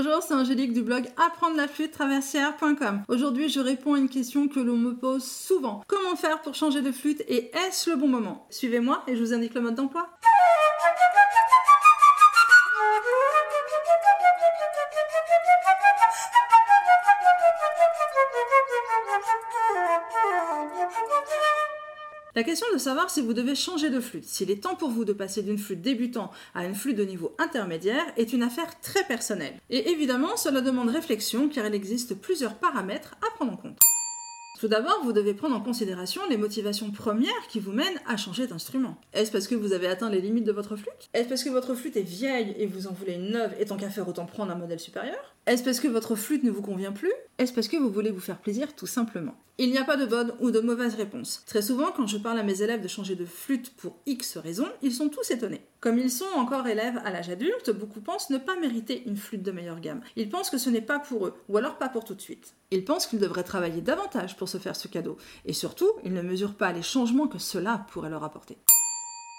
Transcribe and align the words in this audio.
Bonjour, 0.00 0.22
c'est 0.22 0.34
Angélique 0.34 0.72
du 0.74 0.82
blog 0.82 1.08
apprendre 1.16 1.56
la 1.56 1.66
flûte 1.66 1.90
traversière.com. 1.90 3.02
Aujourd'hui, 3.08 3.48
je 3.48 3.58
réponds 3.58 3.94
à 3.94 3.98
une 3.98 4.08
question 4.08 4.46
que 4.46 4.60
l'on 4.60 4.76
me 4.76 4.92
pose 4.92 5.24
souvent. 5.24 5.82
Comment 5.88 6.14
faire 6.14 6.40
pour 6.40 6.54
changer 6.54 6.82
de 6.82 6.92
flûte 6.92 7.20
et 7.26 7.50
est-ce 7.66 7.90
le 7.90 7.96
bon 7.96 8.06
moment? 8.06 8.46
Suivez-moi 8.48 9.02
et 9.08 9.16
je 9.16 9.20
vous 9.20 9.34
indique 9.34 9.54
le 9.54 9.60
mode 9.60 9.74
d'emploi. 9.74 10.08
La 22.38 22.44
question 22.44 22.68
de 22.72 22.78
savoir 22.78 23.10
si 23.10 23.20
vous 23.20 23.34
devez 23.34 23.56
changer 23.56 23.90
de 23.90 23.98
flûte, 23.98 24.24
s'il 24.24 24.52
est 24.52 24.62
temps 24.62 24.76
pour 24.76 24.90
vous 24.90 25.04
de 25.04 25.12
passer 25.12 25.42
d'une 25.42 25.58
flûte 25.58 25.82
débutant 25.82 26.30
à 26.54 26.66
une 26.66 26.76
flûte 26.76 26.96
de 26.96 27.02
niveau 27.02 27.34
intermédiaire, 27.36 28.04
est 28.16 28.32
une 28.32 28.44
affaire 28.44 28.80
très 28.80 29.02
personnelle. 29.02 29.54
Et 29.70 29.90
évidemment, 29.90 30.36
cela 30.36 30.60
demande 30.60 30.88
réflexion 30.88 31.48
car 31.48 31.66
il 31.66 31.74
existe 31.74 32.14
plusieurs 32.14 32.54
paramètres 32.54 33.16
à 33.26 33.34
prendre 33.34 33.54
en 33.54 33.56
compte. 33.56 33.80
Tout 34.60 34.68
d'abord, 34.68 35.00
vous 35.02 35.12
devez 35.12 35.34
prendre 35.34 35.56
en 35.56 35.60
considération 35.60 36.20
les 36.30 36.36
motivations 36.36 36.92
premières 36.92 37.48
qui 37.48 37.58
vous 37.58 37.72
mènent 37.72 38.00
à 38.06 38.16
changer 38.16 38.46
d'instrument. 38.46 38.96
Est-ce 39.12 39.32
parce 39.32 39.48
que 39.48 39.56
vous 39.56 39.72
avez 39.72 39.88
atteint 39.88 40.08
les 40.08 40.20
limites 40.20 40.46
de 40.46 40.52
votre 40.52 40.76
flûte? 40.76 41.08
Est-ce 41.14 41.28
parce 41.28 41.42
que 41.42 41.50
votre 41.50 41.74
flûte 41.74 41.96
est 41.96 42.02
vieille 42.02 42.54
et 42.56 42.66
vous 42.66 42.86
en 42.86 42.92
voulez 42.92 43.14
une 43.14 43.30
neuve 43.30 43.54
et 43.58 43.66
tant 43.66 43.76
qu'à 43.76 43.90
faire 43.90 44.08
autant 44.08 44.26
prendre 44.26 44.52
un 44.52 44.56
modèle 44.56 44.80
supérieur? 44.80 45.34
Est-ce 45.48 45.64
parce 45.64 45.80
que 45.80 45.88
votre 45.88 46.14
flûte 46.14 46.44
ne 46.44 46.50
vous 46.50 46.60
convient 46.60 46.92
plus? 46.92 47.10
Est-ce 47.38 47.54
parce 47.54 47.68
que 47.68 47.78
vous 47.78 47.88
voulez 47.88 48.10
vous 48.10 48.20
faire 48.20 48.36
plaisir 48.36 48.76
tout 48.76 48.86
simplement? 48.86 49.34
Il 49.56 49.70
n'y 49.70 49.78
a 49.78 49.84
pas 49.84 49.96
de 49.96 50.04
bonne 50.04 50.34
ou 50.40 50.50
de 50.50 50.60
mauvaise 50.60 50.94
réponse. 50.94 51.42
Très 51.46 51.62
souvent, 51.62 51.90
quand 51.90 52.06
je 52.06 52.18
parle 52.18 52.38
à 52.38 52.42
mes 52.42 52.60
élèves 52.60 52.82
de 52.82 52.86
changer 52.86 53.14
de 53.14 53.24
flûte 53.24 53.74
pour 53.78 53.96
X 54.04 54.36
raisons, 54.36 54.68
ils 54.82 54.92
sont 54.92 55.08
tous 55.08 55.30
étonnés. 55.30 55.62
Comme 55.80 55.98
ils 55.98 56.10
sont 56.10 56.26
encore 56.36 56.66
élèves 56.66 57.00
à 57.02 57.10
l'âge 57.10 57.30
adulte, 57.30 57.70
beaucoup 57.70 58.02
pensent 58.02 58.28
ne 58.28 58.36
pas 58.36 58.60
mériter 58.60 59.04
une 59.06 59.16
flûte 59.16 59.42
de 59.42 59.50
meilleure 59.50 59.80
gamme. 59.80 60.02
Ils 60.16 60.28
pensent 60.28 60.50
que 60.50 60.58
ce 60.58 60.68
n'est 60.68 60.82
pas 60.82 60.98
pour 60.98 61.26
eux, 61.26 61.34
ou 61.48 61.56
alors 61.56 61.78
pas 61.78 61.88
pour 61.88 62.04
tout 62.04 62.14
de 62.14 62.20
suite. 62.20 62.52
Ils 62.70 62.84
pensent 62.84 63.06
qu'ils 63.06 63.18
devraient 63.18 63.42
travailler 63.42 63.80
davantage 63.80 64.36
pour 64.36 64.50
se 64.50 64.58
faire 64.58 64.76
ce 64.76 64.86
cadeau, 64.86 65.16
et 65.46 65.54
surtout, 65.54 65.88
ils 66.04 66.12
ne 66.12 66.20
mesurent 66.20 66.56
pas 66.56 66.72
les 66.72 66.82
changements 66.82 67.26
que 67.26 67.38
cela 67.38 67.86
pourrait 67.90 68.10
leur 68.10 68.22
apporter. 68.22 68.58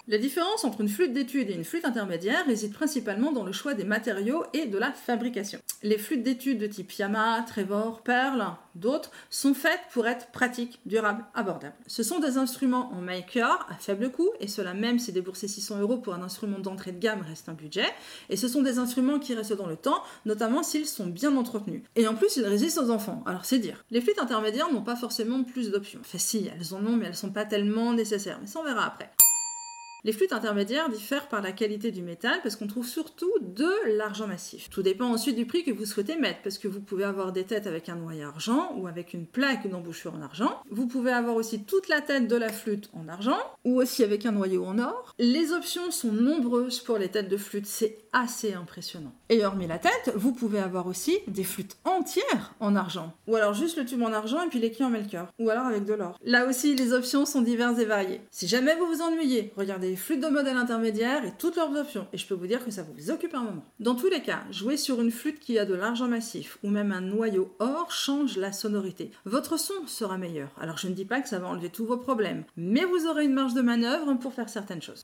La 0.08 0.18
différence 0.18 0.64
entre 0.64 0.80
une 0.80 0.88
flûte 0.88 1.12
d'étude 1.12 1.50
et 1.50 1.54
une 1.54 1.64
flûte 1.64 1.84
intermédiaire 1.84 2.46
réside 2.46 2.72
principalement 2.72 3.32
dans 3.32 3.44
le 3.44 3.52
choix 3.52 3.74
des 3.74 3.84
matériaux 3.84 4.44
et 4.54 4.66
de 4.66 4.78
la 4.78 4.92
fabrication. 4.92 5.60
Les 5.82 5.98
flûtes 5.98 6.22
d'étude 6.22 6.58
de 6.58 6.66
type 6.66 6.90
Yamaha, 6.92 7.42
Trevor, 7.42 8.00
Pearl, 8.02 8.44
d'autres 8.74 9.12
sont 9.28 9.54
faites 9.54 9.82
pour 9.92 10.06
être 10.08 10.28
pratiques, 10.32 10.80
durables, 10.86 11.24
abordables. 11.34 11.76
Ce 11.86 12.02
sont 12.02 12.18
des 12.18 12.38
instruments 12.38 12.90
en 12.92 13.02
maker 13.02 13.66
à 13.70 13.74
faible 13.74 14.10
coût, 14.10 14.30
et 14.40 14.48
cela 14.48 14.74
même 14.74 14.98
si 14.98 15.12
débourser 15.12 15.46
600 15.46 15.80
euros 15.80 15.98
pour 15.98 16.14
un 16.14 16.22
instrument 16.22 16.58
d'entrée 16.58 16.92
de 16.92 16.98
gamme 16.98 17.22
reste 17.22 17.48
un 17.48 17.54
budget. 17.54 17.86
Et 18.30 18.36
ce 18.36 18.48
sont 18.48 18.62
des 18.62 18.78
instruments 18.78 19.18
qui 19.18 19.34
restent 19.34 19.56
dans 19.56 19.68
le 19.68 19.76
temps, 19.76 20.02
notamment 20.24 20.62
s'ils 20.62 20.86
sont 20.86 21.06
bien 21.06 21.36
entretenus. 21.36 21.82
Et 21.94 22.08
en 22.08 22.14
plus, 22.14 22.36
ils 22.36 22.46
résistent 22.46 22.78
aux 22.78 22.90
enfants, 22.90 23.22
alors 23.26 23.44
c'est 23.44 23.58
dire. 23.58 23.84
Les 23.90 24.00
flûtes 24.00 24.18
intermédiaires 24.18 24.72
n'ont 24.72 24.82
pas 24.82 24.96
forcément 24.96 25.44
plus 25.44 25.70
d'options. 25.70 26.00
Enfin 26.00 26.18
si, 26.18 26.50
elles 26.52 26.74
en 26.74 26.84
ont, 26.84 26.96
mais 26.96 27.06
elles 27.06 27.14
sont 27.14 27.30
pas 27.30 27.44
tellement 27.44 27.92
nécessaires. 27.92 28.38
Mais 28.40 28.46
ça 28.46 28.60
on 28.60 28.64
verra 28.64 28.86
après. 28.86 29.10
Les 30.04 30.12
flûtes 30.12 30.32
intermédiaires 30.32 30.88
diffèrent 30.88 31.28
par 31.28 31.42
la 31.42 31.52
qualité 31.52 31.90
du 31.90 32.02
métal 32.02 32.40
parce 32.42 32.56
qu'on 32.56 32.66
trouve 32.66 32.86
surtout 32.86 33.30
de 33.40 33.68
l'argent 33.96 34.26
massif. 34.26 34.70
Tout 34.70 34.82
dépend 34.82 35.06
ensuite 35.06 35.36
du 35.36 35.46
prix 35.46 35.62
que 35.62 35.70
vous 35.70 35.84
souhaitez 35.84 36.16
mettre 36.16 36.40
parce 36.42 36.58
que 36.58 36.68
vous 36.68 36.80
pouvez 36.80 37.04
avoir 37.04 37.32
des 37.32 37.44
têtes 37.44 37.66
avec 37.66 37.88
un 37.88 37.96
noyau 37.96 38.26
argent 38.28 38.72
ou 38.76 38.86
avec 38.86 39.12
une 39.12 39.26
plaque 39.26 39.68
d'embouchure 39.68 40.14
en 40.14 40.22
argent. 40.22 40.62
Vous 40.70 40.86
pouvez 40.86 41.12
avoir 41.12 41.36
aussi 41.36 41.64
toute 41.64 41.88
la 41.88 42.00
tête 42.00 42.28
de 42.28 42.36
la 42.36 42.50
flûte 42.50 42.90
en 42.94 43.08
argent 43.08 43.38
ou 43.64 43.80
aussi 43.80 44.02
avec 44.02 44.24
un 44.24 44.32
noyau 44.32 44.64
en 44.64 44.78
or. 44.78 45.14
Les 45.18 45.52
options 45.52 45.90
sont 45.90 46.12
nombreuses 46.12 46.80
pour 46.80 46.96
les 46.96 47.08
têtes 47.08 47.28
de 47.28 47.36
flûte, 47.36 47.66
c'est 47.66 47.98
assez 48.12 48.54
impressionnant. 48.54 49.12
Et 49.28 49.44
hormis 49.44 49.66
la 49.66 49.78
tête, 49.78 50.12
vous 50.14 50.32
pouvez 50.32 50.60
avoir 50.60 50.86
aussi 50.86 51.18
des 51.26 51.44
flûtes 51.44 51.76
entières 51.84 52.54
en 52.60 52.74
argent 52.74 53.12
ou 53.26 53.36
alors 53.36 53.54
juste 53.54 53.76
le 53.76 53.84
tube 53.84 54.02
en 54.02 54.12
argent 54.12 54.42
et 54.42 54.48
puis 54.48 54.58
les 54.58 54.70
quilles 54.70 54.86
en 54.86 54.90
melchior 54.90 55.28
ou 55.38 55.50
alors 55.50 55.66
avec 55.66 55.84
de 55.84 55.94
l'or. 55.94 56.18
Là 56.24 56.46
aussi, 56.46 56.74
les 56.74 56.92
options 56.92 57.26
sont 57.26 57.42
diverses 57.42 57.78
et 57.78 57.84
variées. 57.84 58.20
Si 58.30 58.48
jamais 58.48 58.74
vous 58.76 58.86
vous 58.86 59.02
ennuyez, 59.02 59.52
regardez 59.56 59.89
flûtes 59.96 60.20
de 60.20 60.28
modèle 60.28 60.56
intermédiaire 60.56 61.24
et 61.24 61.32
toutes 61.38 61.56
leurs 61.56 61.76
options. 61.76 62.06
Et 62.12 62.18
je 62.18 62.26
peux 62.26 62.34
vous 62.34 62.46
dire 62.46 62.64
que 62.64 62.70
ça 62.70 62.82
vous 62.82 63.10
occupe 63.10 63.34
un 63.34 63.42
moment. 63.42 63.64
Dans 63.78 63.94
tous 63.94 64.08
les 64.08 64.22
cas, 64.22 64.42
jouer 64.50 64.76
sur 64.76 65.00
une 65.00 65.10
flûte 65.10 65.40
qui 65.40 65.58
a 65.58 65.64
de 65.64 65.74
l'argent 65.74 66.08
massif 66.08 66.58
ou 66.62 66.70
même 66.70 66.92
un 66.92 67.00
noyau 67.00 67.54
or 67.58 67.90
change 67.90 68.36
la 68.36 68.52
sonorité. 68.52 69.10
Votre 69.24 69.58
son 69.58 69.86
sera 69.86 70.18
meilleur. 70.18 70.50
Alors 70.60 70.78
je 70.78 70.88
ne 70.88 70.94
dis 70.94 71.04
pas 71.04 71.20
que 71.20 71.28
ça 71.28 71.38
va 71.38 71.48
enlever 71.48 71.70
tous 71.70 71.84
vos 71.84 71.96
problèmes, 71.96 72.44
mais 72.56 72.84
vous 72.84 73.06
aurez 73.06 73.24
une 73.24 73.34
marge 73.34 73.54
de 73.54 73.62
manœuvre 73.62 74.14
pour 74.14 74.34
faire 74.34 74.48
certaines 74.48 74.82
choses. 74.82 75.02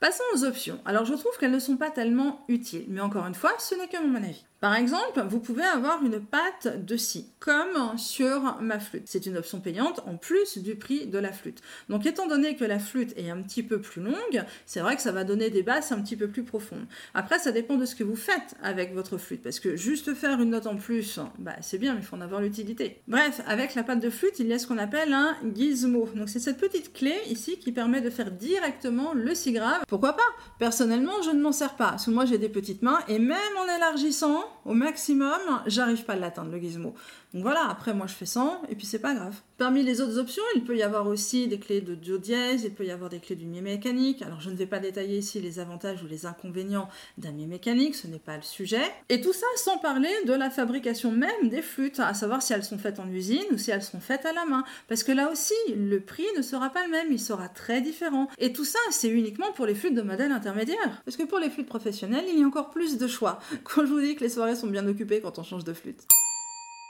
Passons 0.00 0.24
aux 0.34 0.44
options. 0.44 0.80
Alors 0.86 1.04
je 1.04 1.14
trouve 1.14 1.36
qu'elles 1.38 1.50
ne 1.50 1.58
sont 1.58 1.76
pas 1.76 1.90
tellement 1.90 2.44
utiles, 2.48 2.86
mais 2.88 3.02
encore 3.02 3.26
une 3.26 3.34
fois, 3.34 3.52
ce 3.58 3.74
n'est 3.74 3.88
que 3.88 4.02
mon 4.02 4.16
avis. 4.16 4.44
Par 4.60 4.74
exemple, 4.74 5.24
vous 5.26 5.40
pouvez 5.40 5.64
avoir 5.64 6.04
une 6.04 6.20
patte 6.20 6.84
de 6.84 6.96
scie, 6.98 7.30
comme 7.38 7.96
sur 7.96 8.60
ma 8.60 8.78
flûte. 8.78 9.04
C'est 9.06 9.24
une 9.24 9.38
option 9.38 9.58
payante 9.60 10.00
en 10.06 10.18
plus 10.18 10.58
du 10.58 10.74
prix 10.74 11.06
de 11.06 11.18
la 11.18 11.32
flûte. 11.32 11.62
Donc 11.88 12.04
étant 12.04 12.26
donné 12.26 12.56
que 12.56 12.64
la 12.64 12.78
flûte 12.78 13.14
est 13.16 13.30
un 13.30 13.40
petit 13.40 13.62
peu 13.62 13.80
plus 13.80 14.02
longue, 14.02 14.44
c'est 14.66 14.80
vrai 14.80 14.96
que 14.96 15.02
ça 15.02 15.12
va 15.12 15.24
donner 15.24 15.48
des 15.48 15.62
basses 15.62 15.92
un 15.92 16.02
petit 16.02 16.14
peu 16.14 16.28
plus 16.28 16.44
profondes. 16.44 16.86
Après, 17.14 17.38
ça 17.38 17.52
dépend 17.52 17.76
de 17.76 17.86
ce 17.86 17.94
que 17.94 18.04
vous 18.04 18.16
faites 18.16 18.54
avec 18.62 18.92
votre 18.92 19.16
flûte, 19.16 19.42
parce 19.42 19.60
que 19.60 19.76
juste 19.76 20.12
faire 20.12 20.38
une 20.38 20.50
note 20.50 20.66
en 20.66 20.76
plus, 20.76 21.20
bah, 21.38 21.56
c'est 21.62 21.78
bien, 21.78 21.94
mais 21.94 22.00
il 22.00 22.04
faut 22.04 22.16
en 22.16 22.20
avoir 22.20 22.42
l'utilité. 22.42 23.00
Bref, 23.08 23.40
avec 23.46 23.74
la 23.74 23.82
patte 23.82 24.00
de 24.00 24.10
flûte, 24.10 24.38
il 24.40 24.46
y 24.46 24.52
a 24.52 24.58
ce 24.58 24.66
qu'on 24.66 24.76
appelle 24.76 25.14
un 25.14 25.36
gizmo. 25.54 26.06
Donc 26.14 26.28
c'est 26.28 26.38
cette 26.38 26.58
petite 26.58 26.92
clé 26.92 27.14
ici 27.30 27.58
qui 27.58 27.72
permet 27.72 28.02
de 28.02 28.10
faire 28.10 28.30
directement 28.30 29.14
le 29.14 29.34
si 29.34 29.52
grave. 29.52 29.84
Pourquoi 29.88 30.12
pas? 30.12 30.22
Personnellement, 30.58 31.22
je 31.22 31.30
ne 31.30 31.40
m'en 31.40 31.52
sers 31.52 31.76
pas, 31.76 31.92
parce 31.92 32.04
que 32.04 32.10
moi 32.10 32.26
j'ai 32.26 32.36
des 32.36 32.50
petites 32.50 32.82
mains, 32.82 33.00
et 33.08 33.18
même 33.18 33.38
en 33.58 33.76
élargissant, 33.76 34.44
au 34.64 34.74
maximum, 34.74 35.40
j'arrive 35.66 36.04
pas 36.04 36.14
à 36.14 36.16
l'atteindre, 36.16 36.50
le 36.50 36.58
gizmo. 36.58 36.94
Donc 37.32 37.42
voilà, 37.42 37.68
après 37.68 37.94
moi 37.94 38.06
je 38.08 38.14
fais 38.14 38.26
100 38.26 38.62
et 38.68 38.74
puis 38.74 38.86
c'est 38.86 38.98
pas 38.98 39.14
grave. 39.14 39.36
Parmi 39.56 39.82
les 39.82 40.00
autres 40.00 40.18
options, 40.18 40.42
il 40.56 40.64
peut 40.64 40.76
y 40.76 40.82
avoir 40.82 41.06
aussi 41.06 41.46
des 41.46 41.58
clés 41.58 41.80
de 41.80 41.94
do 41.94 42.18
dièse, 42.18 42.64
il 42.64 42.72
peut 42.72 42.84
y 42.84 42.90
avoir 42.90 43.08
des 43.08 43.20
clés 43.20 43.36
du 43.36 43.46
mi 43.46 43.60
mécanique. 43.60 44.22
Alors 44.22 44.40
je 44.40 44.50
ne 44.50 44.56
vais 44.56 44.66
pas 44.66 44.80
détailler 44.80 45.18
ici 45.18 45.40
les 45.40 45.60
avantages 45.60 46.02
ou 46.02 46.06
les 46.08 46.26
inconvénients 46.26 46.88
d'un 47.18 47.30
mi 47.30 47.46
mécanique, 47.46 47.94
ce 47.94 48.08
n'est 48.08 48.18
pas 48.18 48.36
le 48.36 48.42
sujet. 48.42 48.82
Et 49.08 49.20
tout 49.20 49.32
ça 49.32 49.46
sans 49.56 49.78
parler 49.78 50.10
de 50.26 50.32
la 50.32 50.50
fabrication 50.50 51.12
même 51.12 51.48
des 51.48 51.62
flûtes, 51.62 52.00
à 52.00 52.14
savoir 52.14 52.42
si 52.42 52.52
elles 52.52 52.64
sont 52.64 52.78
faites 52.78 52.98
en 52.98 53.08
usine 53.08 53.44
ou 53.52 53.58
si 53.58 53.70
elles 53.70 53.82
sont 53.82 54.00
faites 54.00 54.26
à 54.26 54.32
la 54.32 54.44
main. 54.44 54.64
Parce 54.88 55.04
que 55.04 55.12
là 55.12 55.30
aussi, 55.30 55.54
le 55.74 56.00
prix 56.00 56.26
ne 56.36 56.42
sera 56.42 56.70
pas 56.70 56.84
le 56.84 56.90
même, 56.90 57.12
il 57.12 57.20
sera 57.20 57.48
très 57.48 57.80
différent. 57.80 58.28
Et 58.38 58.52
tout 58.52 58.64
ça, 58.64 58.78
c'est 58.90 59.08
uniquement 59.08 59.52
pour 59.52 59.66
les 59.66 59.74
flûtes 59.74 59.94
de 59.94 60.02
modèle 60.02 60.32
intermédiaire. 60.32 61.02
Parce 61.04 61.16
que 61.16 61.22
pour 61.22 61.38
les 61.38 61.50
flûtes 61.50 61.68
professionnelles, 61.68 62.24
il 62.28 62.38
y 62.38 62.42
a 62.42 62.46
encore 62.46 62.70
plus 62.70 62.98
de 62.98 63.06
choix. 63.06 63.38
Quand 63.64 63.82
je 63.82 63.92
vous 63.92 64.00
dis 64.00 64.16
que 64.16 64.24
les 64.24 64.30
soirées 64.40 64.56
sont 64.56 64.68
bien 64.68 64.86
occupées 64.86 65.20
quand 65.20 65.38
on 65.38 65.42
change 65.42 65.64
de 65.64 65.74
flûte. 65.74 66.06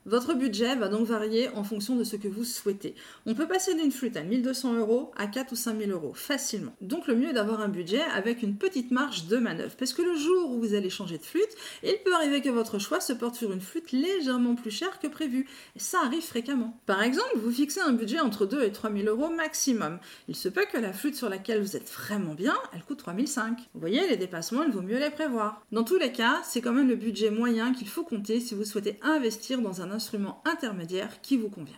Votre 0.06 0.34
budget 0.34 0.76
va 0.76 0.88
donc 0.88 1.06
varier 1.06 1.48
en 1.50 1.62
fonction 1.62 1.96
de 1.96 2.04
ce 2.04 2.16
que 2.16 2.28
vous 2.28 2.44
souhaitez. 2.44 2.94
On 3.26 3.34
peut 3.34 3.46
passer 3.46 3.74
d'une 3.74 3.92
flûte 3.92 4.16
à 4.16 4.22
1200 4.22 4.74
euros 4.74 5.10
à 5.16 5.26
4 5.26 5.52
ou 5.52 5.56
5000 5.56 5.90
euros 5.90 6.14
facilement. 6.14 6.72
Donc 6.80 7.06
le 7.06 7.14
mieux 7.14 7.30
est 7.30 7.34
d'avoir 7.34 7.60
un 7.60 7.68
budget 7.68 8.00
avec 8.14 8.42
une 8.42 8.56
petite 8.56 8.90
marge 8.90 9.26
de 9.26 9.36
manœuvre. 9.36 9.74
Parce 9.76 9.92
que 9.92 10.02
le 10.02 10.16
jour 10.16 10.52
où 10.52 10.60
vous 10.60 10.74
allez 10.74 10.90
changer 10.90 11.18
de 11.18 11.24
flûte, 11.24 11.54
il 11.82 11.96
peut 12.04 12.14
arriver 12.14 12.40
que 12.40 12.48
votre 12.48 12.78
choix 12.78 13.00
se 13.00 13.12
porte 13.12 13.34
sur 13.34 13.52
une 13.52 13.60
flûte 13.60 13.92
légèrement 13.92 14.54
plus 14.54 14.70
chère 14.70 14.98
que 15.00 15.06
prévu. 15.06 15.46
Ça 15.76 15.98
arrive 16.04 16.22
fréquemment. 16.22 16.78
Par 16.86 17.02
exemple, 17.02 17.36
vous 17.36 17.50
fixez 17.50 17.80
un 17.80 17.92
budget 17.92 18.20
entre 18.20 18.46
2 18.46 18.62
et 18.62 18.72
3000 18.72 19.08
euros 19.08 19.28
maximum. 19.28 19.98
Il 20.28 20.36
se 20.36 20.48
peut 20.48 20.64
que 20.72 20.78
la 20.78 20.92
flûte 20.92 21.16
sur 21.16 21.28
laquelle 21.28 21.60
vous 21.60 21.76
êtes 21.76 21.88
vraiment 21.88 22.34
bien, 22.34 22.56
elle 22.72 22.82
coûte 22.84 22.98
3005. 22.98 23.58
Vous 23.74 23.80
voyez, 23.80 24.08
les 24.08 24.16
dépassements, 24.16 24.62
il 24.62 24.72
vaut 24.72 24.82
mieux 24.82 24.98
les 24.98 25.10
prévoir. 25.10 25.62
Dans 25.72 25.84
tous 25.84 25.98
les 25.98 26.12
cas, 26.12 26.40
c'est 26.44 26.60
quand 26.60 26.72
même 26.72 26.88
le 26.88 26.96
budget 26.96 27.30
moyen 27.30 27.72
qu'il 27.72 27.88
faut 27.88 28.04
compter 28.04 28.40
si 28.40 28.54
vous 28.54 28.64
souhaitez 28.64 28.98
investir 29.02 29.60
dans 29.60 29.82
un 29.82 29.89
instrument 29.90 30.42
intermédiaire 30.44 31.20
qui 31.20 31.36
vous 31.36 31.48
convient. 31.48 31.76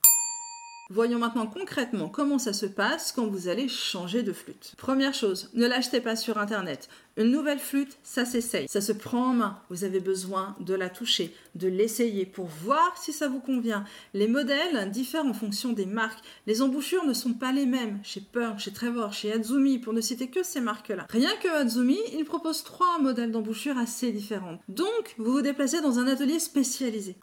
Voyons 0.91 1.19
maintenant 1.19 1.47
concrètement 1.47 2.11
comment 2.11 2.39
ça 2.39 2.53
se 2.53 2.67
passe 2.67 3.13
quand 3.13 3.27
vous 3.27 3.49
allez 3.49 3.67
changer 3.67 4.23
de 4.23 4.35
flûte. 4.35 4.75
Première 4.77 5.15
chose, 5.15 5.49
ne 5.55 5.67
l'achetez 5.67 6.03
pas 6.03 6.17
sur 6.17 6.37
internet. 6.37 6.91
Une 7.17 7.31
nouvelle 7.31 7.59
flûte, 7.59 7.97
ça 8.03 8.27
s'essaye, 8.27 8.69
ça 8.69 8.83
se 8.83 8.93
prend 8.93 9.31
en 9.31 9.33
main. 9.33 9.59
Vous 9.71 9.85
avez 9.85 10.01
besoin 10.01 10.55
de 10.61 10.75
la 10.75 10.91
toucher, 10.91 11.35
de 11.55 11.67
l'essayer 11.67 12.27
pour 12.27 12.45
voir 12.47 12.95
si 12.99 13.15
ça 13.15 13.29
vous 13.29 13.41
convient. 13.41 13.85
Les 14.13 14.29
modèles 14.29 14.91
diffèrent 14.91 15.25
en 15.25 15.33
fonction 15.33 15.73
des 15.73 15.87
marques. 15.87 16.23
Les 16.47 16.61
embouchures 16.61 17.07
ne 17.07 17.15
sont 17.15 17.33
pas 17.33 17.53
les 17.53 17.65
mêmes 17.65 17.99
chez 18.03 18.21
Pearl, 18.21 18.59
chez 18.59 18.73
Trevor, 18.73 19.15
chez 19.15 19.33
Azumi, 19.33 19.79
pour 19.79 19.95
ne 19.95 20.03
citer 20.03 20.29
que 20.29 20.43
ces 20.43 20.61
marques-là. 20.61 21.07
Rien 21.09 21.35
que 21.43 21.49
Azumi, 21.49 21.99
il 22.13 22.27
propose 22.27 22.65
trois 22.65 22.99
modèles 22.99 23.33
d'embouchure 23.33 23.79
assez 23.79 24.13
différents. 24.13 24.59
Donc, 24.69 25.15
vous 25.17 25.33
vous 25.33 25.43
déplacez 25.43 25.81
dans 25.81 25.99
un 25.99 26.07
atelier 26.07 26.39
spécialisé. 26.39 27.17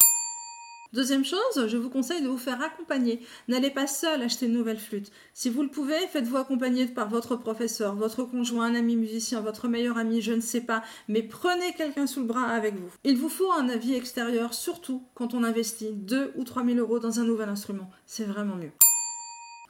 Deuxième 0.91 1.23
chose, 1.23 1.67
je 1.67 1.77
vous 1.77 1.91
conseille 1.91 2.23
de 2.23 2.27
vous 2.27 2.39
faire 2.39 2.63
accompagner. 2.63 3.21
N'allez 3.47 3.69
pas 3.69 3.85
seul 3.85 4.23
acheter 4.23 4.47
une 4.47 4.53
nouvelle 4.53 4.79
flûte. 4.79 5.11
Si 5.35 5.51
vous 5.51 5.61
le 5.61 5.69
pouvez, 5.69 5.99
faites-vous 6.11 6.37
accompagner 6.37 6.87
par 6.87 7.09
votre 7.09 7.35
professeur, 7.35 7.95
votre 7.95 8.23
conjoint, 8.23 8.65
un 8.65 8.75
ami 8.75 8.95
musicien, 8.95 9.41
votre 9.41 9.67
meilleur 9.67 9.99
ami, 9.99 10.19
je 10.21 10.33
ne 10.33 10.41
sais 10.41 10.61
pas, 10.61 10.81
mais 11.07 11.21
prenez 11.21 11.73
quelqu'un 11.73 12.07
sous 12.07 12.21
le 12.21 12.25
bras 12.25 12.47
avec 12.47 12.73
vous. 12.73 12.89
Il 13.03 13.17
vous 13.17 13.29
faut 13.29 13.51
un 13.51 13.69
avis 13.69 13.93
extérieur, 13.93 14.55
surtout 14.55 15.03
quand 15.13 15.35
on 15.35 15.43
investit 15.43 15.91
2 15.93 16.33
ou 16.35 16.43
3 16.43 16.65
000 16.65 16.79
euros 16.79 16.97
dans 16.97 17.19
un 17.19 17.23
nouvel 17.23 17.49
instrument. 17.49 17.91
C'est 18.07 18.25
vraiment 18.25 18.55
mieux. 18.55 18.71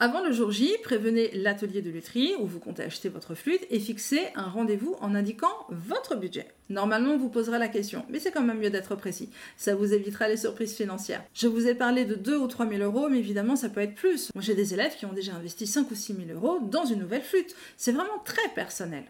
Avant 0.02 0.24
le 0.24 0.32
jour 0.32 0.50
J, 0.50 0.76
prévenez 0.82 1.30
l'atelier 1.34 1.82
de 1.82 1.90
lutherie 1.90 2.32
où 2.40 2.46
vous 2.46 2.58
comptez 2.58 2.82
acheter 2.82 3.10
votre 3.10 3.34
flûte 3.34 3.66
et 3.68 3.78
fixez 3.78 4.28
un 4.34 4.48
rendez-vous 4.48 4.96
en 5.02 5.14
indiquant 5.14 5.66
votre 5.68 6.16
budget. 6.16 6.46
Normalement, 6.70 7.12
on 7.12 7.18
vous 7.18 7.28
posera 7.28 7.58
la 7.58 7.68
question, 7.68 8.06
mais 8.08 8.18
c'est 8.18 8.30
quand 8.30 8.40
même 8.40 8.60
mieux 8.60 8.70
d'être 8.70 8.94
précis. 8.94 9.28
Ça 9.58 9.74
vous 9.74 9.92
évitera 9.92 10.26
les 10.26 10.38
surprises 10.38 10.74
financières. 10.74 11.22
Je 11.34 11.48
vous 11.48 11.66
ai 11.66 11.74
parlé 11.74 12.06
de 12.06 12.14
2 12.14 12.38
ou 12.38 12.46
3 12.46 12.66
000 12.66 12.82
euros, 12.82 13.10
mais 13.10 13.18
évidemment, 13.18 13.56
ça 13.56 13.68
peut 13.68 13.82
être 13.82 13.94
plus. 13.94 14.30
Moi, 14.34 14.42
j'ai 14.42 14.54
des 14.54 14.72
élèves 14.72 14.96
qui 14.96 15.04
ont 15.04 15.12
déjà 15.12 15.34
investi 15.34 15.66
5 15.66 15.90
ou 15.90 15.94
6 15.94 16.14
000 16.14 16.28
euros 16.32 16.60
dans 16.62 16.86
une 16.86 17.00
nouvelle 17.00 17.20
flûte. 17.20 17.54
C'est 17.76 17.92
vraiment 17.92 18.20
très 18.24 18.48
personnel. 18.54 19.04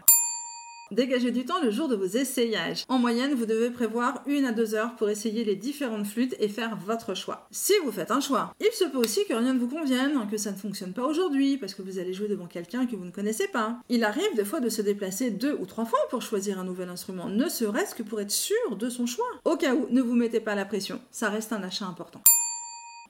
Dégagez 0.90 1.30
du 1.30 1.44
temps 1.44 1.62
le 1.62 1.70
jour 1.70 1.86
de 1.86 1.94
vos 1.94 2.04
essayages. 2.04 2.84
En 2.88 2.98
moyenne, 2.98 3.34
vous 3.34 3.46
devez 3.46 3.70
prévoir 3.70 4.24
une 4.26 4.44
à 4.44 4.50
deux 4.50 4.74
heures 4.74 4.96
pour 4.96 5.08
essayer 5.08 5.44
les 5.44 5.54
différentes 5.54 6.06
flûtes 6.06 6.34
et 6.40 6.48
faire 6.48 6.76
votre 6.84 7.14
choix. 7.14 7.46
Si 7.52 7.72
vous 7.84 7.92
faites 7.92 8.10
un 8.10 8.20
choix, 8.20 8.52
il 8.60 8.72
se 8.72 8.84
peut 8.84 8.98
aussi 8.98 9.24
que 9.28 9.34
rien 9.34 9.54
ne 9.54 9.60
vous 9.60 9.68
convienne, 9.68 10.18
que 10.28 10.36
ça 10.36 10.50
ne 10.50 10.56
fonctionne 10.56 10.92
pas 10.92 11.06
aujourd'hui 11.06 11.58
parce 11.58 11.74
que 11.74 11.82
vous 11.82 12.00
allez 12.00 12.12
jouer 12.12 12.26
devant 12.26 12.46
quelqu'un 12.46 12.86
que 12.86 12.96
vous 12.96 13.04
ne 13.04 13.12
connaissez 13.12 13.46
pas. 13.46 13.78
Il 13.88 14.02
arrive 14.02 14.34
des 14.34 14.44
fois 14.44 14.58
de 14.58 14.68
se 14.68 14.82
déplacer 14.82 15.30
deux 15.30 15.56
ou 15.60 15.66
trois 15.66 15.84
fois 15.84 16.00
pour 16.10 16.22
choisir 16.22 16.58
un 16.58 16.64
nouvel 16.64 16.88
instrument, 16.88 17.28
ne 17.28 17.48
serait-ce 17.48 17.94
que 17.94 18.02
pour 18.02 18.20
être 18.20 18.32
sûr 18.32 18.76
de 18.76 18.90
son 18.90 19.06
choix. 19.06 19.30
Au 19.44 19.56
cas 19.56 19.74
où, 19.74 19.86
ne 19.90 20.02
vous 20.02 20.14
mettez 20.14 20.40
pas 20.40 20.56
la 20.56 20.64
pression, 20.64 21.00
ça 21.12 21.30
reste 21.30 21.52
un 21.52 21.62
achat 21.62 21.86
important. 21.86 22.20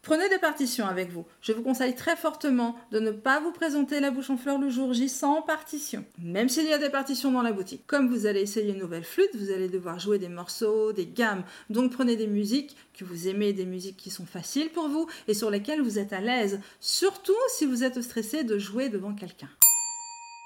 Prenez 0.02 0.30
des 0.30 0.38
partitions 0.38 0.86
avec 0.86 1.10
vous. 1.10 1.26
Je 1.42 1.52
vous 1.52 1.62
conseille 1.62 1.94
très 1.94 2.16
fortement 2.16 2.74
de 2.90 3.00
ne 3.00 3.10
pas 3.10 3.38
vous 3.38 3.52
présenter 3.52 4.00
la 4.00 4.10
bouche 4.10 4.30
en 4.30 4.38
fleurs 4.38 4.58
le 4.58 4.70
jour 4.70 4.94
J 4.94 5.10
sans 5.10 5.42
partition, 5.42 6.06
même 6.18 6.48
s'il 6.48 6.66
y 6.66 6.72
a 6.72 6.78
des 6.78 6.88
partitions 6.88 7.30
dans 7.30 7.42
la 7.42 7.52
boutique. 7.52 7.86
Comme 7.86 8.08
vous 8.08 8.24
allez 8.24 8.40
essayer 8.40 8.72
une 8.72 8.78
nouvelle 8.78 9.04
flûte, 9.04 9.36
vous 9.36 9.50
allez 9.50 9.68
devoir 9.68 9.98
jouer 9.98 10.18
des 10.18 10.30
morceaux, 10.30 10.94
des 10.94 11.06
gammes. 11.06 11.44
Donc 11.68 11.92
prenez 11.92 12.16
des 12.16 12.26
musiques 12.26 12.76
que 12.94 13.04
vous 13.04 13.28
aimez, 13.28 13.52
des 13.52 13.66
musiques 13.66 13.98
qui 13.98 14.08
sont 14.08 14.24
faciles 14.24 14.70
pour 14.70 14.88
vous 14.88 15.06
et 15.28 15.34
sur 15.34 15.50
lesquelles 15.50 15.82
vous 15.82 15.98
êtes 15.98 16.14
à 16.14 16.20
l'aise, 16.20 16.60
surtout 16.80 17.36
si 17.58 17.66
vous 17.66 17.84
êtes 17.84 18.00
stressé 18.00 18.42
de 18.42 18.58
jouer 18.58 18.88
devant 18.88 19.14
quelqu'un. 19.14 19.50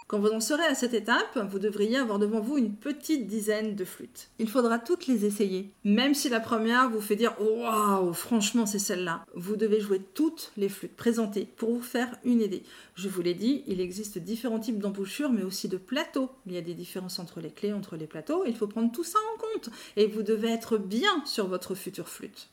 Quand 0.07 0.19
vous 0.19 0.29
en 0.29 0.41
serez 0.41 0.65
à 0.65 0.75
cette 0.75 0.93
étape, 0.93 1.39
vous 1.51 1.59
devriez 1.59 1.97
avoir 1.97 2.19
devant 2.19 2.41
vous 2.41 2.59
une 2.59 2.75
petite 2.75 3.27
dizaine 3.27 3.75
de 3.75 3.87
flûtes. 3.87 4.29
Il 4.39 4.51
faudra 4.51 4.79
toutes 4.79 5.07
les 5.07 5.25
essayer. 5.25 5.71
Même 5.83 6.13
si 6.13 6.29
la 6.29 6.41
première 6.41 6.91
vous 6.91 7.01
fait 7.01 7.17
dire 7.17 7.35
Waouh, 7.41 8.13
franchement, 8.13 8.67
c'est 8.67 8.79
celle-là. 8.79 9.25
Vous 9.35 9.57
devez 9.57 9.81
jouer 9.81 10.03
toutes 10.13 10.53
les 10.59 10.69
flûtes 10.69 10.95
présentées 10.95 11.49
pour 11.57 11.71
vous 11.71 11.83
faire 11.83 12.19
une 12.23 12.43
idée. 12.43 12.65
Je 12.97 13.09
vous 13.09 13.23
l'ai 13.23 13.33
dit, 13.33 13.65
il 13.67 13.81
existe 13.81 14.19
différents 14.19 14.61
types 14.61 14.79
d'embouchures, 14.79 15.33
mais 15.33 15.43
aussi 15.43 15.69
de 15.69 15.79
plateaux. 15.79 16.31
Il 16.47 16.53
y 16.53 16.59
a 16.59 16.63
des 16.63 16.75
différences 16.75 17.19
entre 17.19 17.41
les 17.41 17.51
clés, 17.51 17.73
entre 17.73 17.97
les 17.97 18.07
plateaux. 18.07 18.45
Il 18.47 18.55
faut 18.55 18.67
prendre 18.67 18.93
tout 18.93 19.05
ça 19.05 19.19
en 19.35 19.39
compte. 19.39 19.71
Et 19.97 20.07
vous 20.07 20.23
devez 20.23 20.51
être 20.51 20.77
bien 20.77 21.25
sur 21.25 21.49
votre 21.49 21.75
future 21.75 22.11
flûte. 22.11 22.49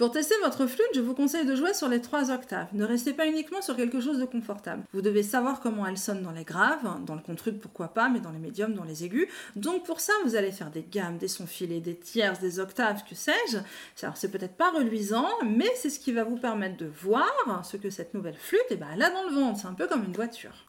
Pour 0.00 0.10
tester 0.10 0.34
votre 0.42 0.66
flûte, 0.66 0.88
je 0.94 1.02
vous 1.02 1.12
conseille 1.12 1.44
de 1.44 1.54
jouer 1.54 1.74
sur 1.74 1.86
les 1.86 2.00
trois 2.00 2.30
octaves. 2.30 2.68
Ne 2.72 2.86
restez 2.86 3.12
pas 3.12 3.26
uniquement 3.26 3.60
sur 3.60 3.76
quelque 3.76 4.00
chose 4.00 4.18
de 4.18 4.24
confortable. 4.24 4.82
Vous 4.94 5.02
devez 5.02 5.22
savoir 5.22 5.60
comment 5.60 5.86
elle 5.86 5.98
sonne 5.98 6.22
dans 6.22 6.30
les 6.30 6.44
graves, 6.44 7.04
dans 7.04 7.14
le 7.14 7.20
contrude 7.20 7.60
pourquoi 7.60 7.88
pas, 7.88 8.08
mais 8.08 8.20
dans 8.20 8.30
les 8.30 8.38
médiums, 8.38 8.72
dans 8.72 8.84
les 8.84 9.04
aigus. 9.04 9.28
Donc 9.56 9.84
pour 9.84 10.00
ça, 10.00 10.14
vous 10.24 10.36
allez 10.36 10.52
faire 10.52 10.70
des 10.70 10.86
gammes, 10.90 11.18
des 11.18 11.28
sons 11.28 11.46
filés, 11.46 11.80
des 11.80 11.96
tierces, 11.96 12.40
des 12.40 12.60
octaves, 12.60 13.02
que 13.06 13.14
sais-je. 13.14 13.58
Alors 14.02 14.16
c'est 14.16 14.30
peut-être 14.30 14.56
pas 14.56 14.70
reluisant, 14.70 15.28
mais 15.44 15.70
c'est 15.76 15.90
ce 15.90 16.00
qui 16.00 16.12
va 16.12 16.24
vous 16.24 16.38
permettre 16.38 16.78
de 16.78 16.90
voir 17.02 17.62
ce 17.62 17.76
que 17.76 17.90
cette 17.90 18.14
nouvelle 18.14 18.38
flûte, 18.38 18.64
eh 18.70 18.76
ben, 18.76 18.98
a 18.98 19.10
dans 19.10 19.28
le 19.28 19.34
ventre. 19.34 19.60
C'est 19.60 19.68
un 19.68 19.74
peu 19.74 19.86
comme 19.86 20.04
une 20.04 20.14
voiture. 20.14 20.64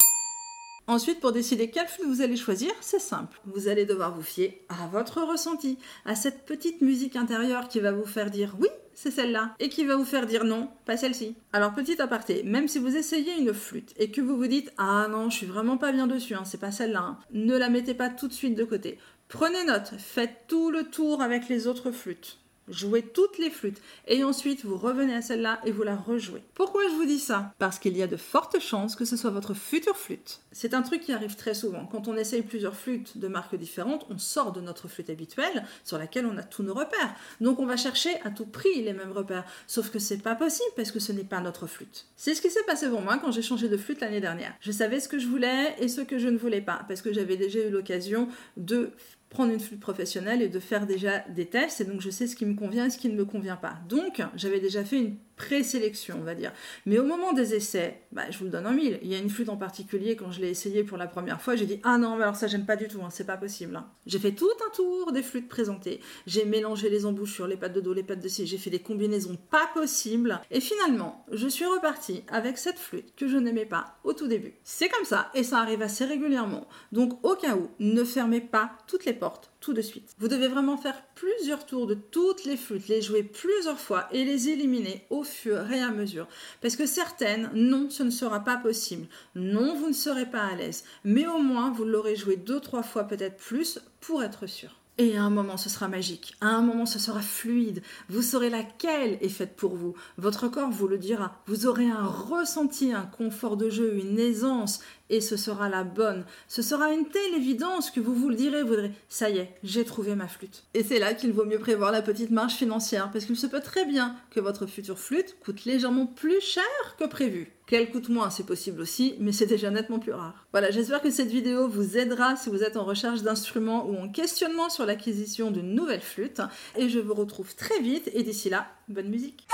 Ensuite, 0.87 1.21
pour 1.21 1.31
décider 1.31 1.69
quelle 1.69 1.87
flûte 1.87 2.07
vous 2.07 2.21
allez 2.21 2.35
choisir, 2.35 2.71
c'est 2.81 2.99
simple. 2.99 3.39
Vous 3.45 3.69
allez 3.69 3.85
devoir 3.85 4.13
vous 4.13 4.23
fier 4.23 4.61
à 4.67 4.87
votre 4.87 5.21
ressenti, 5.21 5.77
à 6.03 6.15
cette 6.15 6.45
petite 6.45 6.81
musique 6.81 7.15
intérieure 7.15 7.69
qui 7.69 7.79
va 7.79 7.93
vous 7.93 8.05
faire 8.05 8.29
dire 8.29 8.57
oui, 8.59 8.67
c'est 9.01 9.09
celle-là, 9.09 9.55
et 9.59 9.67
qui 9.67 9.83
va 9.83 9.95
vous 9.95 10.05
faire 10.05 10.27
dire 10.27 10.43
non, 10.43 10.69
pas 10.85 10.95
celle-ci. 10.95 11.35
Alors 11.53 11.73
petit 11.73 11.99
aparté, 11.99 12.43
même 12.43 12.67
si 12.67 12.77
vous 12.77 12.95
essayez 12.95 13.35
une 13.39 13.51
flûte 13.51 13.95
et 13.97 14.11
que 14.11 14.21
vous 14.21 14.37
vous 14.37 14.45
dites 14.45 14.71
ah 14.77 15.07
non, 15.09 15.31
je 15.31 15.37
suis 15.37 15.47
vraiment 15.47 15.77
pas 15.77 15.91
bien 15.91 16.05
dessus, 16.05 16.35
hein, 16.35 16.43
c'est 16.45 16.59
pas 16.59 16.69
celle-là, 16.69 16.99
hein, 16.99 17.17
ne 17.31 17.57
la 17.57 17.69
mettez 17.69 17.95
pas 17.95 18.09
tout 18.09 18.27
de 18.27 18.33
suite 18.33 18.53
de 18.53 18.63
côté. 18.63 18.99
Prenez 19.27 19.63
note, 19.63 19.93
faites 19.97 20.45
tout 20.47 20.69
le 20.69 20.83
tour 20.83 21.23
avec 21.23 21.49
les 21.49 21.65
autres 21.65 21.89
flûtes. 21.89 22.37
Jouez 22.67 23.01
toutes 23.01 23.37
les 23.37 23.49
flûtes 23.49 23.81
et 24.07 24.23
ensuite 24.23 24.63
vous 24.65 24.77
revenez 24.77 25.15
à 25.15 25.21
celle-là 25.21 25.59
et 25.65 25.71
vous 25.71 25.83
la 25.83 25.95
rejouez. 25.95 26.43
Pourquoi 26.53 26.83
je 26.89 26.95
vous 26.95 27.05
dis 27.05 27.19
ça? 27.19 27.53
Parce 27.57 27.79
qu'il 27.79 27.97
y 27.97 28.03
a 28.03 28.07
de 28.07 28.17
fortes 28.17 28.59
chances 28.59 28.95
que 28.95 29.03
ce 29.03 29.17
soit 29.17 29.31
votre 29.31 29.53
future 29.53 29.97
flûte. 29.97 30.41
C'est 30.51 30.73
un 30.73 30.81
truc 30.81 31.01
qui 31.01 31.11
arrive 31.11 31.35
très 31.35 31.53
souvent. 31.53 31.85
Quand 31.85 32.07
on 32.07 32.15
essaye 32.15 32.43
plusieurs 32.43 32.75
flûtes 32.75 33.17
de 33.17 33.27
marques 33.27 33.55
différentes, 33.55 34.05
on 34.09 34.17
sort 34.17 34.51
de 34.51 34.61
notre 34.61 34.87
flûte 34.87 35.09
habituelle 35.09 35.65
sur 35.83 35.97
laquelle 35.97 36.25
on 36.25 36.37
a 36.37 36.43
tous 36.43 36.63
nos 36.63 36.73
repères. 36.73 37.15
Donc 37.41 37.59
on 37.59 37.65
va 37.65 37.77
chercher 37.77 38.11
à 38.23 38.29
tout 38.29 38.45
prix 38.45 38.81
les 38.83 38.93
mêmes 38.93 39.11
repères. 39.11 39.45
Sauf 39.67 39.89
que 39.89 39.99
c'est 39.99 40.19
pas 40.19 40.35
possible 40.35 40.71
parce 40.75 40.91
que 40.91 40.99
ce 40.99 41.11
n'est 41.11 41.23
pas 41.23 41.41
notre 41.41 41.67
flûte. 41.67 42.05
C'est 42.15 42.35
ce 42.35 42.41
qui 42.41 42.51
s'est 42.51 42.63
passé 42.63 42.87
pour 42.89 43.01
moi 43.01 43.17
quand 43.17 43.31
j'ai 43.31 43.41
changé 43.41 43.69
de 43.69 43.77
flûte 43.77 44.01
l'année 44.01 44.21
dernière. 44.21 44.53
Je 44.61 44.71
savais 44.71 44.99
ce 44.99 45.09
que 45.09 45.19
je 45.19 45.27
voulais 45.27 45.75
et 45.79 45.87
ce 45.87 46.01
que 46.01 46.19
je 46.19 46.27
ne 46.27 46.37
voulais 46.37 46.61
pas 46.61 46.85
parce 46.87 47.01
que 47.01 47.11
j'avais 47.11 47.37
déjà 47.37 47.59
eu 47.59 47.69
l'occasion 47.71 48.27
de 48.55 48.91
prendre 49.31 49.51
une 49.51 49.59
flûte 49.59 49.79
professionnelle 49.79 50.41
et 50.41 50.49
de 50.49 50.59
faire 50.59 50.85
déjà 50.85 51.19
des 51.29 51.47
tests 51.47 51.81
et 51.81 51.85
donc 51.85 52.01
je 52.01 52.09
sais 52.09 52.27
ce 52.27 52.35
qui 52.35 52.45
me 52.45 52.53
convient 52.53 52.85
et 52.85 52.89
ce 52.91 52.99
qui 52.99 53.09
ne 53.09 53.15
me 53.15 53.25
convient 53.25 53.55
pas. 53.55 53.79
Donc 53.89 54.21
j'avais 54.35 54.59
déjà 54.59 54.83
fait 54.83 54.97
une 54.97 55.15
présélection, 55.41 56.17
on 56.19 56.23
va 56.23 56.35
dire. 56.35 56.53
Mais 56.85 56.99
au 56.99 57.03
moment 57.03 57.33
des 57.33 57.55
essais, 57.55 58.01
bah, 58.11 58.29
je 58.29 58.37
vous 58.37 58.45
le 58.45 58.51
donne 58.51 58.67
en 58.67 58.71
mille. 58.71 58.99
Il 59.01 59.07
y 59.07 59.15
a 59.15 59.17
une 59.17 59.29
flûte 59.29 59.49
en 59.49 59.57
particulier, 59.57 60.15
quand 60.15 60.31
je 60.31 60.39
l'ai 60.39 60.49
essayé 60.49 60.83
pour 60.83 60.97
la 60.97 61.07
première 61.07 61.41
fois, 61.41 61.55
j'ai 61.55 61.65
dit 61.65 61.79
Ah 61.83 61.97
non, 61.97 62.15
mais 62.15 62.23
alors 62.23 62.35
ça, 62.35 62.45
j'aime 62.45 62.65
pas 62.65 62.75
du 62.75 62.87
tout, 62.87 63.01
hein, 63.01 63.09
c'est 63.09 63.25
pas 63.25 63.37
possible. 63.37 63.75
Hein. 63.75 63.89
J'ai 64.05 64.19
fait 64.19 64.33
tout 64.33 64.49
un 64.67 64.75
tour 64.75 65.11
des 65.11 65.23
flûtes 65.23 65.49
présentées. 65.49 65.99
J'ai 66.27 66.45
mélangé 66.45 66.89
les 66.89 67.07
embouchures, 67.07 67.47
les 67.47 67.57
pattes 67.57 67.73
de 67.73 67.81
dos, 67.81 67.93
les 67.93 68.03
pattes 68.03 68.21
de 68.21 68.27
scie. 68.27 68.45
J'ai 68.45 68.59
fait 68.59 68.69
des 68.69 68.79
combinaisons 68.79 69.37
pas 69.49 69.67
possibles. 69.73 70.39
Et 70.51 70.61
finalement, 70.61 71.25
je 71.31 71.47
suis 71.47 71.65
repartie 71.65 72.23
avec 72.27 72.59
cette 72.59 72.77
flûte 72.77 73.15
que 73.15 73.27
je 73.27 73.37
n'aimais 73.37 73.65
pas 73.65 73.97
au 74.03 74.13
tout 74.13 74.27
début. 74.27 74.53
C'est 74.63 74.89
comme 74.89 75.05
ça, 75.05 75.31
et 75.33 75.43
ça 75.43 75.59
arrive 75.59 75.81
assez 75.81 76.05
régulièrement. 76.05 76.67
Donc, 76.91 77.25
au 77.25 77.35
cas 77.35 77.55
où, 77.55 77.69
ne 77.79 78.03
fermez 78.03 78.41
pas 78.41 78.73
toutes 78.87 79.05
les 79.05 79.13
portes 79.13 79.50
tout 79.61 79.73
de 79.73 79.81
suite. 79.81 80.15
Vous 80.19 80.27
devez 80.27 80.49
vraiment 80.49 80.75
faire 80.75 81.01
plusieurs 81.15 81.65
tours 81.65 81.87
de 81.87 81.93
toutes 81.93 82.43
les 82.43 82.57
flûtes, 82.57 82.89
les 82.89 83.01
jouer 83.01 83.23
plusieurs 83.23 83.79
fois 83.79 84.07
et 84.11 84.25
les 84.25 84.49
éliminer 84.49 85.05
au 85.09 85.23
fur 85.23 85.71
et 85.71 85.79
à 85.79 85.91
mesure. 85.91 86.27
Parce 86.61 86.75
que 86.75 86.85
certaines, 86.85 87.49
non, 87.53 87.89
ce 87.89 88.03
ne 88.03 88.09
sera 88.09 88.41
pas 88.41 88.57
possible. 88.57 89.07
Non, 89.35 89.75
vous 89.75 89.87
ne 89.87 89.93
serez 89.93 90.25
pas 90.25 90.43
à 90.43 90.55
l'aise. 90.55 90.83
Mais 91.05 91.27
au 91.27 91.37
moins, 91.37 91.71
vous 91.71 91.85
l'aurez 91.85 92.15
joué 92.15 92.35
deux, 92.35 92.59
trois 92.59 92.83
fois, 92.83 93.05
peut-être 93.05 93.37
plus, 93.37 93.79
pour 94.01 94.23
être 94.23 94.47
sûr. 94.47 94.81
Et 94.97 95.17
à 95.17 95.23
un 95.23 95.29
moment, 95.29 95.57
ce 95.57 95.69
sera 95.69 95.87
magique. 95.87 96.35
À 96.41 96.49
un 96.49 96.61
moment, 96.61 96.85
ce 96.85 96.99
sera 96.99 97.21
fluide. 97.21 97.81
Vous 98.09 98.21
saurez 98.21 98.49
laquelle 98.49 99.17
est 99.21 99.29
faite 99.29 99.55
pour 99.55 99.75
vous. 99.75 99.95
Votre 100.17 100.47
corps 100.47 100.69
vous 100.69 100.87
le 100.87 100.97
dira. 100.97 101.41
Vous 101.47 101.65
aurez 101.65 101.89
un 101.89 102.05
ressenti, 102.05 102.93
un 102.93 103.05
confort 103.05 103.57
de 103.57 103.69
jeu, 103.69 103.95
une 103.95 104.19
aisance 104.19 104.81
et 105.11 105.21
ce 105.21 105.37
sera 105.37 105.69
la 105.69 105.83
bonne. 105.83 106.25
Ce 106.47 106.63
sera 106.63 106.91
une 106.91 107.05
telle 107.05 107.35
évidence 107.35 107.91
que 107.91 107.99
vous 107.99 108.15
vous 108.15 108.29
le 108.29 108.35
direz, 108.35 108.63
vous 108.63 108.75
direz 108.75 108.91
ça 109.09 109.29
y 109.29 109.37
est, 109.37 109.53
j'ai 109.63 109.85
trouvé 109.85 110.15
ma 110.15 110.27
flûte. 110.27 110.63
Et 110.73 110.83
c'est 110.83 110.97
là 110.97 111.13
qu'il 111.13 111.33
vaut 111.33 111.45
mieux 111.45 111.59
prévoir 111.59 111.91
la 111.91 112.01
petite 112.01 112.31
marge 112.31 112.53
financière 112.53 113.11
parce 113.11 113.25
qu'il 113.25 113.37
se 113.37 113.47
peut 113.47 113.59
très 113.59 113.85
bien 113.85 114.15
que 114.31 114.39
votre 114.39 114.65
future 114.65 114.97
flûte 114.97 115.35
coûte 115.43 115.65
légèrement 115.65 116.07
plus 116.07 116.41
cher 116.41 116.63
que 116.97 117.05
prévu. 117.05 117.51
Qu'elle 117.67 117.89
coûte 117.89 118.09
moins, 118.09 118.29
c'est 118.29 118.45
possible 118.45 118.81
aussi, 118.81 119.15
mais 119.19 119.31
c'est 119.31 119.45
déjà 119.45 119.69
nettement 119.69 119.99
plus 119.99 120.11
rare. 120.11 120.45
Voilà, 120.51 120.71
j'espère 120.71 121.01
que 121.01 121.09
cette 121.09 121.29
vidéo 121.29 121.69
vous 121.69 121.97
aidera 121.97 122.35
si 122.35 122.49
vous 122.49 122.63
êtes 122.63 122.75
en 122.75 122.83
recherche 122.83 123.21
d'instruments 123.21 123.85
ou 123.85 123.95
en 123.95 124.09
questionnement 124.09 124.69
sur 124.69 124.85
l'acquisition 124.85 125.51
d'une 125.51 125.73
nouvelle 125.73 126.01
flûte. 126.01 126.41
Et 126.75 126.89
je 126.89 126.99
vous 126.99 127.13
retrouve 127.13 127.55
très 127.55 127.79
vite, 127.79 128.09
et 128.13 128.23
d'ici 128.23 128.49
là, 128.49 128.67
bonne 128.89 129.09
musique 129.09 129.47